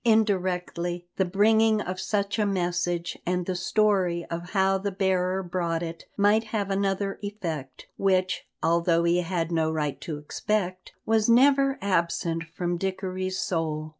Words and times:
Indirectly, 0.03 1.05
the 1.17 1.25
bringing 1.25 1.79
of 1.79 1.99
such 1.99 2.39
a 2.39 2.45
message, 2.47 3.19
and 3.23 3.45
the 3.45 3.55
story 3.55 4.25
of 4.31 4.49
how 4.49 4.79
the 4.79 4.91
bearer 4.91 5.43
brought 5.43 5.83
it, 5.83 6.05
might 6.17 6.45
have 6.45 6.71
another 6.71 7.19
effect, 7.21 7.85
which, 7.97 8.47
although 8.63 9.03
he 9.03 9.17
had 9.21 9.51
no 9.51 9.71
right 9.71 10.01
to 10.01 10.17
expect, 10.17 10.93
was 11.05 11.29
never 11.29 11.77
absent 11.83 12.43
from 12.45 12.77
Dickory's 12.77 13.37
soul. 13.37 13.89